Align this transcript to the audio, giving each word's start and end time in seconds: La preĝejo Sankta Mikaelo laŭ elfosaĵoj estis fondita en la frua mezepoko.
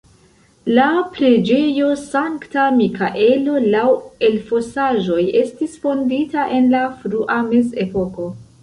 La 0.77 0.85
preĝejo 1.17 1.89
Sankta 2.05 2.63
Mikaelo 2.79 3.61
laŭ 3.77 3.85
elfosaĵoj 4.31 5.23
estis 5.45 5.81
fondita 5.87 6.51
en 6.59 6.71
la 6.77 6.87
frua 7.05 7.43
mezepoko. 7.55 8.33